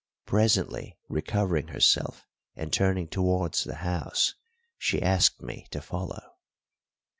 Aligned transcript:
Presently 0.25 0.97
recovering 1.09 1.67
herself 1.67 2.25
and 2.55 2.73
turning 2.73 3.07
towards 3.07 3.63
the 3.63 3.75
house, 3.85 4.33
she 4.79 4.99
asked 4.99 5.43
me 5.43 5.67
to 5.69 5.79
follow. 5.79 6.37